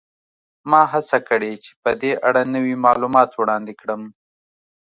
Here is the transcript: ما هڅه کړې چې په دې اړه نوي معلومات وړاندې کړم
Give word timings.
ما 0.69 0.81
هڅه 0.93 1.17
کړې 1.29 1.53
چې 1.63 1.71
په 1.83 1.91
دې 2.01 2.11
اړه 2.27 2.41
نوي 2.55 2.75
معلومات 2.85 3.29
وړاندې 3.35 3.73
کړم 3.81 4.01